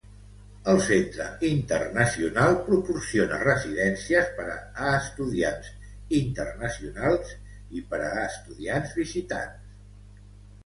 El 0.71 0.79
Centre 0.83 1.25
Internacional 1.47 2.55
proporciona 2.69 3.35
residències 3.41 4.31
per 4.39 4.45
a 4.53 4.93
estudiants 4.99 5.69
internacionals 6.21 7.35
i 7.81 7.83
per 7.93 7.99
a 8.07 8.15
estudiants 8.23 8.97
visitants. 9.01 10.25